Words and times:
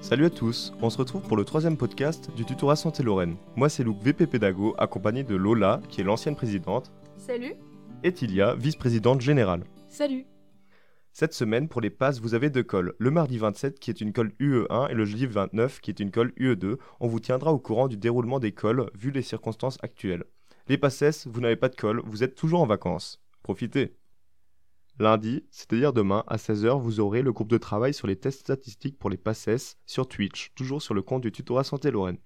Salut 0.00 0.24
à 0.24 0.30
tous, 0.30 0.72
on 0.80 0.90
se 0.90 0.98
retrouve 0.98 1.22
pour 1.22 1.36
le 1.36 1.44
troisième 1.44 1.76
podcast 1.76 2.30
du 2.34 2.44
tutorat 2.44 2.74
Santé 2.74 3.02
Lorraine. 3.02 3.36
Moi 3.54 3.68
c'est 3.68 3.84
Luc 3.84 3.98
VP 4.02 4.26
Pédago, 4.26 4.74
accompagné 4.78 5.22
de 5.22 5.36
Lola, 5.36 5.80
qui 5.88 6.00
est 6.00 6.04
l'ancienne 6.04 6.34
présidente. 6.34 6.90
Salut. 7.16 7.54
Et 8.02 8.12
Tilia, 8.12 8.54
vice-présidente 8.54 9.20
générale. 9.20 9.64
Salut. 9.88 10.26
Cette 11.12 11.34
semaine, 11.34 11.68
pour 11.68 11.80
les 11.80 11.90
passes, 11.90 12.20
vous 12.20 12.34
avez 12.34 12.50
deux 12.50 12.62
cols. 12.62 12.94
Le 12.98 13.10
mardi 13.10 13.36
27, 13.36 13.78
qui 13.78 13.90
est 13.90 14.00
une 14.00 14.12
colle 14.12 14.32
UE1, 14.40 14.90
et 14.90 14.94
le 14.94 15.04
jeudi 15.04 15.26
29, 15.26 15.80
qui 15.80 15.90
est 15.90 16.00
une 16.00 16.10
colle 16.10 16.32
UE2. 16.38 16.76
On 17.00 17.08
vous 17.08 17.20
tiendra 17.20 17.52
au 17.52 17.58
courant 17.58 17.88
du 17.88 17.96
déroulement 17.96 18.38
des 18.38 18.52
cols, 18.52 18.90
vu 18.94 19.10
les 19.10 19.22
circonstances 19.22 19.78
actuelles. 19.82 20.24
Les 20.68 20.78
passes, 20.78 21.26
vous 21.26 21.40
n'avez 21.40 21.56
pas 21.56 21.68
de 21.68 21.76
colle, 21.76 22.00
vous 22.04 22.24
êtes 22.24 22.36
toujours 22.36 22.62
en 22.62 22.66
vacances. 22.66 23.20
Profitez. 23.42 23.96
Lundi, 25.00 25.46
c'est-à-dire 25.50 25.94
demain, 25.94 26.24
à 26.26 26.36
16h, 26.36 26.78
vous 26.78 27.00
aurez 27.00 27.22
le 27.22 27.32
groupe 27.32 27.48
de 27.48 27.56
travail 27.56 27.94
sur 27.94 28.06
les 28.06 28.16
tests 28.16 28.40
statistiques 28.40 28.98
pour 28.98 29.08
les 29.08 29.16
PASSES 29.16 29.78
sur 29.86 30.06
Twitch, 30.06 30.52
toujours 30.54 30.82
sur 30.82 30.92
le 30.92 31.00
compte 31.00 31.22
du 31.22 31.32
tutorat 31.32 31.64
Santé 31.64 31.90
Lorraine. 31.90 32.18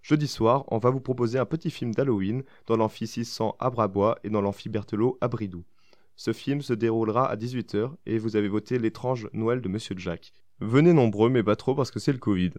Jeudi 0.00 0.26
soir, 0.26 0.64
on 0.68 0.78
va 0.78 0.88
vous 0.88 1.00
proposer 1.00 1.38
un 1.38 1.44
petit 1.44 1.70
film 1.70 1.92
d'Halloween 1.92 2.42
dans 2.66 2.78
l'amphi 2.78 3.06
600 3.06 3.56
à 3.58 3.68
Brabois 3.68 4.18
et 4.24 4.30
dans 4.30 4.40
l'amphi 4.40 4.70
Berthelot 4.70 5.18
à 5.20 5.28
Bridou. 5.28 5.66
Ce 6.14 6.32
film 6.32 6.62
se 6.62 6.72
déroulera 6.72 7.28
à 7.30 7.36
18h 7.36 7.92
et 8.06 8.16
vous 8.16 8.36
avez 8.36 8.48
voté 8.48 8.78
l'étrange 8.78 9.28
Noël 9.34 9.60
de 9.60 9.68
Monsieur 9.68 9.94
Jack. 9.98 10.32
Venez 10.60 10.94
nombreux, 10.94 11.28
mais 11.28 11.42
pas 11.42 11.56
trop 11.56 11.74
parce 11.74 11.90
que 11.90 11.98
c'est 11.98 12.12
le 12.12 12.18
Covid. 12.18 12.52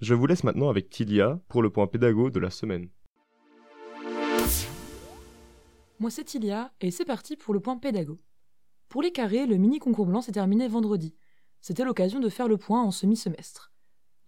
Je 0.00 0.14
vous 0.14 0.26
laisse 0.26 0.44
maintenant 0.44 0.70
avec 0.70 0.88
Tilia 0.88 1.38
pour 1.48 1.60
le 1.60 1.68
point 1.68 1.88
pédago 1.88 2.30
de 2.30 2.40
la 2.40 2.48
semaine. 2.48 2.88
Moi 6.00 6.10
c'est 6.10 6.24
Tilia 6.24 6.72
et 6.80 6.90
c'est 6.90 7.04
parti 7.04 7.36
pour 7.36 7.52
le 7.52 7.60
point 7.60 7.76
pédago. 7.76 8.18
Pour 8.88 9.02
les 9.02 9.12
carrés, 9.12 9.46
le 9.46 9.56
mini 9.56 9.78
concours 9.78 10.06
blanc 10.06 10.22
s'est 10.22 10.32
terminé 10.32 10.66
vendredi. 10.66 11.14
C'était 11.60 11.84
l'occasion 11.84 12.20
de 12.20 12.28
faire 12.28 12.48
le 12.48 12.56
point 12.56 12.82
en 12.82 12.90
semi-semestre. 12.90 13.70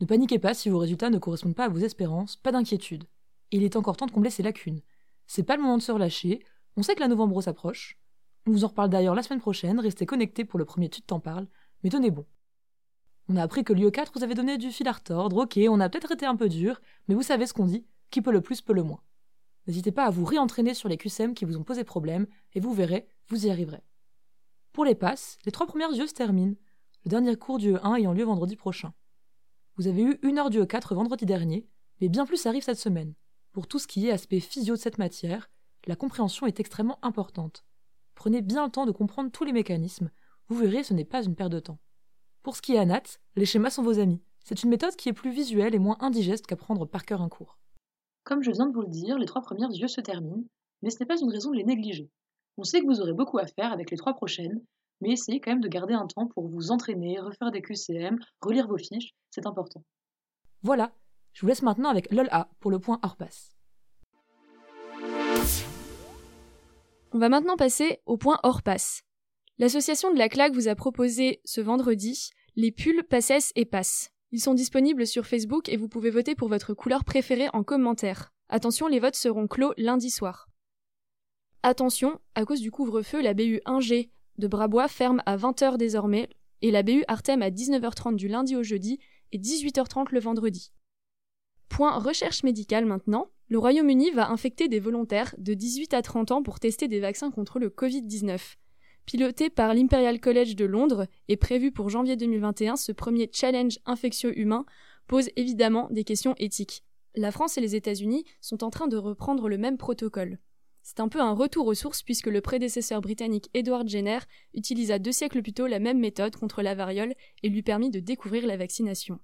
Ne 0.00 0.06
paniquez 0.06 0.39
pas 0.39 0.53
si 0.53 0.69
vos 0.69 0.78
résultats 0.78 1.08
ne 1.08 1.19
correspondent 1.19 1.55
pas 1.55 1.64
à 1.64 1.69
vos 1.69 1.78
espérances, 1.78 2.36
pas 2.36 2.53
d'inquiétude. 2.53 3.05
Il 3.53 3.62
est 3.62 3.77
encore 3.77 3.97
temps 3.97 4.06
de 4.06 4.11
combler 4.11 4.31
ces 4.31 4.42
lacunes. 4.42 4.83
C'est 5.27 5.42
pas 5.42 5.56
le 5.56 5.62
moment 5.62 5.78
de 5.78 5.83
se 5.83 5.92
relâcher, 5.92 6.44
on 6.77 6.83
sait 6.83 6.94
que 6.94 7.00
la 7.00 7.08
novembre 7.08 7.41
s'approche. 7.41 7.98
On 8.47 8.53
vous 8.53 8.64
en 8.64 8.69
reparle 8.69 8.91
d'ailleurs 8.91 9.14
la 9.14 9.22
semaine 9.22 9.41
prochaine, 9.41 9.81
restez 9.81 10.06
connectés 10.06 10.44
pour 10.44 10.58
le 10.58 10.64
premier 10.64 10.88
Tu 10.88 11.03
t'en 11.03 11.20
parle, 11.20 11.47
mais 11.83 11.91
tenez 11.91 12.11
bon. 12.11 12.27
On 13.28 13.36
a 13.36 13.42
appris 13.42 13.64
que 13.64 13.72
l'IE 13.72 13.91
4 13.91 14.12
vous 14.14 14.25
avait 14.25 14.34
donné 14.34 14.58
du 14.58 14.70
fil 14.70 14.88
à 14.88 14.92
retordre, 14.92 15.36
ok, 15.36 15.58
on 15.69 15.81
a 15.81 15.88
peut-être 15.88 16.12
été 16.12 16.27
un 16.27 16.36
peu 16.36 16.48
dur, 16.48 16.81
mais 17.06 17.14
vous 17.14 17.22
savez 17.22 17.47
ce 17.47 17.55
qu'on 17.55 17.66
dit, 17.66 17.86
qui 18.11 18.22
peut 18.22 18.33
le 18.33 18.41
plus 18.41 18.61
peut 18.61 18.72
le 18.72 18.83
moins. 18.83 19.03
N'hésitez 19.66 19.92
pas 19.92 20.05
à 20.05 20.11
vous 20.11 20.25
réentraîner 20.25 20.75
sur 20.75 20.88
les 20.88 20.97
QSM 20.97 21.34
qui 21.34 21.44
vous 21.44 21.56
ont 21.56 21.64
posé 21.64 21.84
problème, 21.84 22.27
et 22.55 22.61
vous 22.61 22.72
verrez, 22.75 23.06
vous 23.28 23.47
y 23.47 23.50
arriverez. 23.50 23.83
Pour 24.72 24.84
les 24.84 24.94
passes, 24.94 25.38
les 25.44 25.52
trois 25.52 25.66
premières 25.66 25.92
yeux 25.92 26.06
se 26.06 26.14
terminent, 26.14 26.54
le 27.04 27.08
dernier 27.08 27.34
cours 27.34 27.58
du 27.58 27.74
E1 27.74 27.98
ayant 27.98 28.12
lieu 28.12 28.24
vendredi 28.24 28.54
prochain. 28.54 28.92
Vous 29.76 29.88
avez 29.88 30.02
eu 30.02 30.18
une 30.22 30.38
heure 30.38 30.50
du 30.50 30.60
E4 30.60 30.94
vendredi 30.94 31.26
dernier, 31.26 31.68
mais 32.00 32.08
bien 32.08 32.24
plus 32.24 32.46
arrive 32.46 32.62
cette 32.62 32.78
semaine. 32.78 33.14
Pour 33.52 33.66
tout 33.66 33.80
ce 33.80 33.88
qui 33.88 34.06
est 34.06 34.12
aspect 34.12 34.38
physio 34.38 34.76
de 34.76 34.80
cette 34.80 34.98
matière, 34.98 35.50
la 35.86 35.96
compréhension 35.96 36.46
est 36.46 36.60
extrêmement 36.60 37.04
importante. 37.04 37.64
Prenez 38.14 38.42
bien 38.42 38.64
le 38.64 38.70
temps 38.70 38.86
de 38.86 38.92
comprendre 38.92 39.32
tous 39.32 39.44
les 39.44 39.52
mécanismes, 39.52 40.10
vous 40.46 40.56
verrez 40.56 40.84
ce 40.84 40.94
n'est 40.94 41.04
pas 41.04 41.24
une 41.24 41.34
perte 41.34 41.52
de 41.52 41.60
temps. 41.60 41.78
Pour 42.42 42.54
ce 42.54 42.62
qui 42.62 42.74
est 42.74 42.78
ANAT, 42.78 43.18
les 43.36 43.46
schémas 43.46 43.70
sont 43.70 43.82
vos 43.82 43.98
amis. 43.98 44.22
C'est 44.44 44.62
une 44.62 44.70
méthode 44.70 44.94
qui 44.94 45.08
est 45.08 45.14
plus 45.14 45.32
visuelle 45.32 45.74
et 45.74 45.78
moins 45.78 45.96
indigeste 46.00 46.46
qu'apprendre 46.46 46.86
par 46.86 47.04
cœur 47.04 47.22
un 47.22 47.28
cours. 47.28 47.58
Comme 48.24 48.42
je 48.42 48.50
viens 48.50 48.66
de 48.66 48.72
vous 48.72 48.82
le 48.82 48.88
dire, 48.88 49.18
les 49.18 49.26
trois 49.26 49.42
premières 49.42 49.72
yeux 49.72 49.88
se 49.88 50.00
terminent, 50.00 50.44
mais 50.82 50.91
ce 50.91 50.98
n'est 51.00 51.06
pas 51.06 51.20
une 51.20 51.30
raison 51.30 51.50
de 51.50 51.56
les 51.56 51.64
négliger. 51.64 52.10
On 52.61 52.64
sait 52.64 52.83
que 52.83 52.86
vous 52.86 53.00
aurez 53.00 53.14
beaucoup 53.14 53.39
à 53.39 53.47
faire 53.47 53.72
avec 53.72 53.91
les 53.91 53.97
trois 53.97 54.12
prochaines, 54.12 54.61
mais 55.00 55.12
essayez 55.12 55.41
quand 55.41 55.50
même 55.50 55.62
de 55.62 55.69
garder 55.69 55.94
un 55.94 56.06
temps 56.06 56.27
pour 56.27 56.47
vous 56.47 56.72
entraîner, 56.72 57.19
refaire 57.19 57.50
des 57.50 57.62
QCM, 57.62 58.19
relire 58.43 58.69
vos 58.69 58.76
fiches, 58.76 59.15
c'est 59.31 59.47
important. 59.47 59.82
Voilà, 60.60 60.93
je 61.32 61.41
vous 61.41 61.47
laisse 61.47 61.62
maintenant 61.62 61.88
avec 61.88 62.12
LOLA 62.12 62.50
pour 62.60 62.70
le 62.70 62.78
point 62.78 63.00
hors 63.03 63.16
passe. 63.16 63.56
On 67.12 67.19
va 67.19 67.31
maintenant 67.31 67.56
passer 67.56 68.03
au 68.04 68.19
point 68.19 68.38
hors 68.43 68.62
passe. 68.62 69.04
L'association 69.56 70.12
de 70.12 70.19
la 70.19 70.28
claque 70.28 70.53
vous 70.53 70.69
a 70.69 70.75
proposé 70.75 71.41
ce 71.47 71.62
vendredi 71.62 72.28
les 72.56 72.72
pulls 72.72 73.04
Passes 73.09 73.53
et 73.56 73.65
Passes. 73.65 74.10
Ils 74.32 74.41
sont 74.41 74.53
disponibles 74.53 75.06
sur 75.06 75.26
Facebook 75.26 75.70
et 75.70 75.78
vous 75.78 75.88
pouvez 75.88 76.10
voter 76.10 76.34
pour 76.34 76.49
votre 76.49 76.75
couleur 76.75 77.04
préférée 77.04 77.49
en 77.54 77.62
commentaire. 77.62 78.34
Attention, 78.50 78.87
les 78.87 79.00
votes 79.00 79.16
seront 79.16 79.47
clos 79.47 79.72
lundi 79.78 80.10
soir. 80.10 80.50
Attention, 81.62 82.19
à 82.34 82.47
cause 82.47 82.62
du 82.62 82.71
couvre-feu, 82.71 83.21
la 83.21 83.34
BU 83.34 83.60
1G 83.66 84.09
de 84.38 84.48
Brabois 84.48 84.88
ferme 84.88 85.22
à 85.26 85.37
20h 85.37 85.76
désormais 85.76 86.31
et 86.62 86.71
la 86.71 86.82
BU 86.82 87.04
Artem 87.06 87.43
à 87.43 87.50
19h30 87.50 88.16
du 88.16 88.28
lundi 88.28 88.56
au 88.56 88.62
jeudi 88.62 88.98
et 89.32 89.38
18h30 89.38 90.06
le 90.10 90.20
vendredi. 90.20 90.72
Point 91.69 91.99
recherche 91.99 92.44
médicale 92.44 92.87
maintenant. 92.87 93.31
Le 93.49 93.59
Royaume-Uni 93.59 94.10
va 94.12 94.31
infecter 94.31 94.69
des 94.69 94.81
volontaires 94.81 95.34
de 95.37 95.53
18 95.53 95.93
à 95.93 96.00
30 96.00 96.31
ans 96.31 96.43
pour 96.43 96.60
tester 96.60 96.88
des 96.88 97.00
vaccins 97.00 97.31
contre 97.31 97.59
le 97.59 97.69
Covid-19. 97.69 98.56
Piloté 99.04 99.50
par 99.50 99.75
l'Imperial 99.75 100.19
College 100.19 100.56
de 100.56 100.65
Londres 100.65 101.06
et 101.28 101.37
prévu 101.37 101.72
pour 101.72 101.91
janvier 101.91 102.16
2021, 102.16 102.76
ce 102.76 102.93
premier 102.93 103.28
challenge 103.32 103.78
infectieux 103.84 104.38
humain 104.38 104.65
pose 105.09 105.28
évidemment 105.37 105.88
des 105.91 106.04
questions 106.04 106.34
éthiques. 106.38 106.84
La 107.16 107.32
France 107.32 107.59
et 107.59 107.60
les 107.60 107.76
États-Unis 107.76 108.25
sont 108.41 108.65
en 108.65 108.70
train 108.70 108.87
de 108.87 108.97
reprendre 108.97 109.49
le 109.49 109.59
même 109.59 109.76
protocole. 109.76 110.38
C'est 110.82 111.00
un 111.00 111.08
peu 111.08 111.20
un 111.20 111.32
retour 111.32 111.66
aux 111.66 111.74
sources 111.74 112.02
puisque 112.02 112.26
le 112.26 112.41
prédécesseur 112.41 113.00
britannique 113.00 113.48
Edward 113.54 113.88
Jenner 113.88 114.18
utilisa 114.54 114.98
deux 114.98 115.12
siècles 115.12 115.42
plus 115.42 115.52
tôt 115.52 115.66
la 115.66 115.78
même 115.78 115.98
méthode 115.98 116.36
contre 116.36 116.62
la 116.62 116.74
variole 116.74 117.14
et 117.42 117.48
lui 117.48 117.62
permit 117.62 117.91
de 117.91 118.00
découvrir 118.00 118.46
la 118.46 118.56
vaccination. 118.56 119.20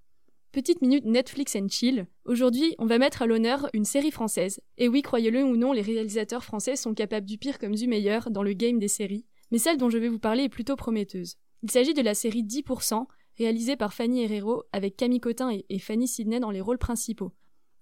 Petite 0.52 0.80
minute 0.80 1.04
Netflix 1.04 1.54
and 1.56 1.68
chill. 1.68 2.06
Aujourd'hui, 2.24 2.74
on 2.78 2.86
va 2.86 2.98
mettre 2.98 3.22
à 3.22 3.26
l'honneur 3.26 3.68
une 3.74 3.84
série 3.84 4.10
française. 4.10 4.60
Et 4.78 4.88
oui, 4.88 5.02
croyez-le 5.02 5.44
ou 5.44 5.56
non, 5.56 5.72
les 5.72 5.82
réalisateurs 5.82 6.44
français 6.44 6.76
sont 6.76 6.94
capables 6.94 7.26
du 7.26 7.36
pire 7.36 7.58
comme 7.58 7.74
du 7.74 7.86
meilleur 7.86 8.30
dans 8.30 8.42
le 8.42 8.54
game 8.54 8.78
des 8.78 8.88
séries. 8.88 9.26
Mais 9.50 9.58
celle 9.58 9.76
dont 9.76 9.90
je 9.90 9.98
vais 9.98 10.08
vous 10.08 10.18
parler 10.18 10.44
est 10.44 10.48
plutôt 10.48 10.76
prometteuse. 10.76 11.36
Il 11.62 11.70
s'agit 11.70 11.94
de 11.94 12.02
la 12.02 12.14
série 12.14 12.42
10%, 12.42 13.06
réalisée 13.36 13.76
par 13.76 13.92
Fanny 13.92 14.22
Herrero 14.22 14.64
avec 14.72 14.96
Camille 14.96 15.20
Cotin 15.20 15.50
et 15.68 15.78
Fanny 15.78 16.08
Sidney 16.08 16.40
dans 16.40 16.50
les 16.50 16.60
rôles 16.60 16.78
principaux. 16.78 17.32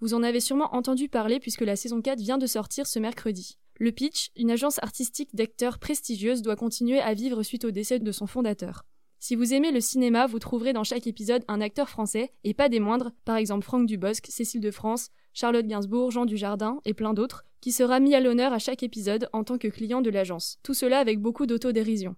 Vous 0.01 0.15
en 0.15 0.23
avez 0.23 0.41
sûrement 0.41 0.75
entendu 0.75 1.09
parler 1.09 1.39
puisque 1.39 1.63
la 1.63 1.77
saison 1.77 2.03
4 2.03 2.19
vient 2.19 2.39
de 2.39 2.47
sortir 2.47 2.87
ce 2.87 2.99
mercredi. 2.99 3.59
Le 3.77 3.91
pitch, 3.91 4.31
une 4.37 4.53
agence 4.53 4.79
artistique 4.83 5.35
d'acteurs 5.35 5.79
prestigieuse 5.79 6.43
doit 6.43 6.55
continuer 6.55 7.01
à 7.01 7.13
vivre 7.13 7.43
suite 7.43 7.65
au 7.65 7.73
décès 7.73 7.99
de 7.99 8.13
son 8.13 8.27
fondateur. 8.27 8.85
Si 9.19 9.35
vous 9.35 9.53
aimez 9.53 9.73
le 9.73 9.81
cinéma, 9.81 10.27
vous 10.27 10.39
trouverez 10.39 10.73
dans 10.73 10.85
chaque 10.85 11.07
épisode 11.07 11.45
un 11.49 11.61
acteur 11.61 11.89
français, 11.89 12.33
et 12.45 12.55
pas 12.55 12.69
des 12.69 12.79
moindres, 12.79 13.11
par 13.25 13.37
exemple 13.37 13.65
Franck 13.65 13.87
Dubosc, 13.87 14.27
Cécile 14.29 14.61
de 14.61 14.71
France, 14.71 15.11
Charlotte 15.33 15.67
Gainsbourg, 15.67 16.13
Jean 16.13 16.25
Dujardin 16.25 16.81
et 16.85 16.95
plein 16.95 17.15
d'autres, 17.15 17.45
qui 17.61 17.73
sera 17.73 17.99
mis 17.99 18.15
à 18.15 18.21
l'honneur 18.21 18.53
à 18.53 18.59
chaque 18.59 18.83
épisode 18.83 19.29
en 19.33 19.43
tant 19.43 19.59
que 19.59 19.69
client 19.69 20.03
de 20.03 20.11
l'agence. 20.11 20.59
Tout 20.63 20.75
cela 20.75 20.99
avec 20.99 21.21
beaucoup 21.21 21.47
d'autodérision. 21.47 22.15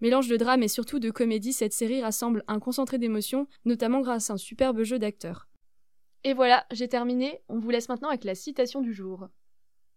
Mélange 0.00 0.28
de 0.28 0.36
drame 0.36 0.62
et 0.62 0.68
surtout 0.68 0.98
de 0.98 1.10
comédie, 1.10 1.52
cette 1.52 1.72
série 1.72 2.02
rassemble 2.02 2.44
un 2.46 2.60
concentré 2.60 2.98
d'émotions, 2.98 3.48
notamment 3.64 4.00
grâce 4.00 4.30
à 4.30 4.34
un 4.34 4.36
superbe 4.36 4.82
jeu 4.82 4.98
d'acteurs. 4.98 5.48
Et 6.22 6.34
voilà, 6.34 6.66
j'ai 6.70 6.88
terminé, 6.88 7.40
on 7.48 7.58
vous 7.58 7.70
laisse 7.70 7.88
maintenant 7.88 8.10
avec 8.10 8.24
la 8.24 8.34
citation 8.34 8.80
du 8.80 8.92
jour. 8.92 9.28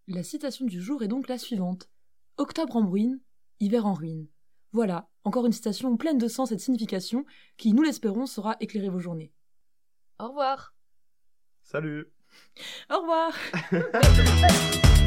La 0.07 0.21
citation 0.21 0.65
du 0.65 0.81
jour 0.81 1.01
est 1.01 1.07
donc 1.07 1.29
la 1.29 1.37
suivante. 1.37 1.89
Octobre 2.35 2.75
en 2.75 2.89
ruine, 2.89 3.21
hiver 3.61 3.85
en 3.85 3.93
ruine. 3.93 4.27
Voilà, 4.73 5.09
encore 5.23 5.45
une 5.45 5.53
citation 5.53 5.95
pleine 5.95 6.17
de 6.17 6.27
sens 6.27 6.51
et 6.51 6.57
de 6.57 6.59
signification 6.59 7.25
qui, 7.55 7.71
nous 7.71 7.83
l'espérons, 7.83 8.25
saura 8.25 8.57
éclairer 8.59 8.89
vos 8.89 8.99
journées. 8.99 9.31
Au 10.19 10.27
revoir. 10.27 10.75
Salut. 11.61 12.11
Au 12.89 12.99
revoir. 12.99 13.33